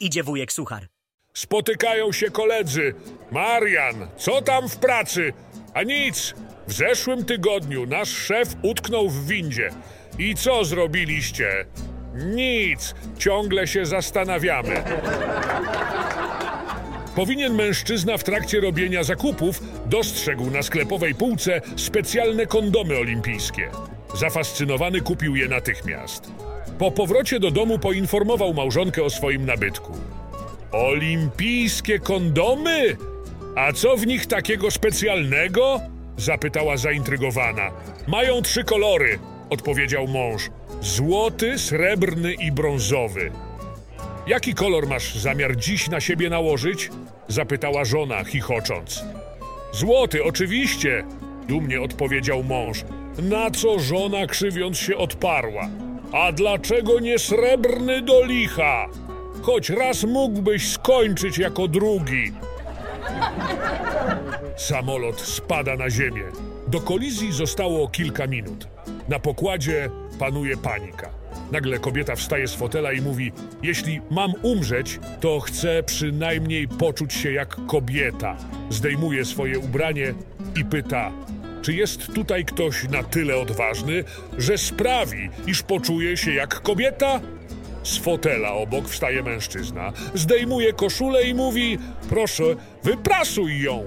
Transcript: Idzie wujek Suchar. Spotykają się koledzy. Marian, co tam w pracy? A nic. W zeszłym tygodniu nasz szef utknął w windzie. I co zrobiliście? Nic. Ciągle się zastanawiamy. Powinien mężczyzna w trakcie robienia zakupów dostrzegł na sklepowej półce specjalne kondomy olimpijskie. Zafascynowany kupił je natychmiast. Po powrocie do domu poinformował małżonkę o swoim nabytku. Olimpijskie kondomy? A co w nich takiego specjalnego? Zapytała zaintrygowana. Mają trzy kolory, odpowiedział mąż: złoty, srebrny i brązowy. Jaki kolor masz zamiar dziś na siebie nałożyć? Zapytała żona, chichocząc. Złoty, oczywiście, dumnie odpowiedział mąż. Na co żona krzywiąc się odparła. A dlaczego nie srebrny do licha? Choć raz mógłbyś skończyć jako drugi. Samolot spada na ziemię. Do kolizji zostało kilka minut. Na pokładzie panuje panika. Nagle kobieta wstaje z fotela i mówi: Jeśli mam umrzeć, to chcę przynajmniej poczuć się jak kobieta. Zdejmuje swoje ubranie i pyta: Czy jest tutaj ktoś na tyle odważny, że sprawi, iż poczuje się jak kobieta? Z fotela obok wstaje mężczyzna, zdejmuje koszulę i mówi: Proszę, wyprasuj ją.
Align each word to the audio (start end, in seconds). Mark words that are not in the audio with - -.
Idzie 0.00 0.22
wujek 0.22 0.52
Suchar. 0.52 0.86
Spotykają 1.34 2.12
się 2.12 2.30
koledzy. 2.30 2.94
Marian, 3.30 4.08
co 4.16 4.42
tam 4.42 4.68
w 4.68 4.76
pracy? 4.76 5.32
A 5.74 5.82
nic. 5.82 6.34
W 6.66 6.72
zeszłym 6.72 7.24
tygodniu 7.24 7.86
nasz 7.86 8.08
szef 8.08 8.48
utknął 8.62 9.08
w 9.08 9.26
windzie. 9.26 9.70
I 10.18 10.34
co 10.34 10.64
zrobiliście? 10.64 11.66
Nic. 12.14 12.94
Ciągle 13.18 13.66
się 13.66 13.86
zastanawiamy. 13.86 14.84
Powinien 17.14 17.54
mężczyzna 17.54 18.18
w 18.18 18.24
trakcie 18.24 18.60
robienia 18.60 19.04
zakupów 19.04 19.60
dostrzegł 19.86 20.50
na 20.50 20.62
sklepowej 20.62 21.14
półce 21.14 21.60
specjalne 21.76 22.46
kondomy 22.46 22.98
olimpijskie. 22.98 23.70
Zafascynowany 24.14 25.00
kupił 25.00 25.36
je 25.36 25.48
natychmiast. 25.48 26.32
Po 26.78 26.90
powrocie 26.90 27.40
do 27.40 27.50
domu 27.50 27.78
poinformował 27.78 28.54
małżonkę 28.54 29.02
o 29.02 29.10
swoim 29.10 29.46
nabytku. 29.46 29.92
Olimpijskie 30.72 31.98
kondomy? 31.98 32.96
A 33.56 33.72
co 33.72 33.96
w 33.96 34.06
nich 34.06 34.26
takiego 34.26 34.70
specjalnego? 34.70 35.80
Zapytała 36.16 36.76
zaintrygowana. 36.76 37.70
Mają 38.06 38.42
trzy 38.42 38.64
kolory, 38.64 39.18
odpowiedział 39.50 40.06
mąż: 40.08 40.50
złoty, 40.80 41.58
srebrny 41.58 42.34
i 42.34 42.52
brązowy. 42.52 43.32
Jaki 44.26 44.54
kolor 44.54 44.86
masz 44.86 45.14
zamiar 45.14 45.56
dziś 45.56 45.88
na 45.88 46.00
siebie 46.00 46.30
nałożyć? 46.30 46.90
Zapytała 47.28 47.84
żona, 47.84 48.24
chichocząc. 48.24 49.04
Złoty, 49.72 50.24
oczywiście, 50.24 51.04
dumnie 51.48 51.80
odpowiedział 51.82 52.42
mąż. 52.42 52.84
Na 53.22 53.50
co 53.50 53.78
żona 53.78 54.26
krzywiąc 54.26 54.78
się 54.78 54.96
odparła. 54.96 55.68
A 56.12 56.32
dlaczego 56.32 57.00
nie 57.00 57.18
srebrny 57.18 58.02
do 58.02 58.24
licha? 58.24 58.88
Choć 59.42 59.70
raz 59.70 60.04
mógłbyś 60.04 60.72
skończyć 60.72 61.38
jako 61.38 61.68
drugi. 61.68 62.32
Samolot 64.56 65.20
spada 65.20 65.76
na 65.76 65.90
ziemię. 65.90 66.24
Do 66.68 66.80
kolizji 66.80 67.32
zostało 67.32 67.88
kilka 67.88 68.26
minut. 68.26 68.68
Na 69.08 69.18
pokładzie 69.18 69.90
panuje 70.18 70.56
panika. 70.56 71.10
Nagle 71.52 71.78
kobieta 71.78 72.16
wstaje 72.16 72.48
z 72.48 72.54
fotela 72.54 72.92
i 72.92 73.00
mówi: 73.00 73.32
Jeśli 73.62 74.00
mam 74.10 74.32
umrzeć, 74.42 75.00
to 75.20 75.40
chcę 75.40 75.82
przynajmniej 75.82 76.68
poczuć 76.68 77.12
się 77.12 77.32
jak 77.32 77.56
kobieta. 77.66 78.36
Zdejmuje 78.70 79.24
swoje 79.24 79.58
ubranie 79.58 80.14
i 80.60 80.64
pyta: 80.64 81.12
Czy 81.66 81.74
jest 81.74 82.06
tutaj 82.14 82.44
ktoś 82.44 82.88
na 82.88 83.02
tyle 83.02 83.36
odważny, 83.36 84.04
że 84.38 84.58
sprawi, 84.58 85.30
iż 85.46 85.62
poczuje 85.62 86.16
się 86.16 86.34
jak 86.34 86.62
kobieta? 86.62 87.20
Z 87.82 87.98
fotela 87.98 88.52
obok 88.52 88.88
wstaje 88.88 89.22
mężczyzna, 89.22 89.92
zdejmuje 90.14 90.72
koszulę 90.72 91.22
i 91.22 91.34
mówi: 91.34 91.78
Proszę, 92.08 92.44
wyprasuj 92.82 93.62
ją. 93.62 93.84